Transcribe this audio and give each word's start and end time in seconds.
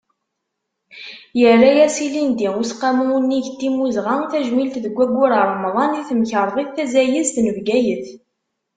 Yerra-as 1.41 1.95
ilindi 2.05 2.47
Useqqamu 2.61 3.05
unnig 3.17 3.45
n 3.49 3.55
timmuzɣa 3.59 4.15
tajmilt 4.31 4.75
deg 4.83 4.93
waggur 4.97 5.31
n 5.35 5.41
Remḍan 5.49 5.91
di 5.95 6.03
temkerḍit 6.09 6.69
tazayezt 6.75 7.35
n 7.39 7.47
Bgayet. 7.57 8.07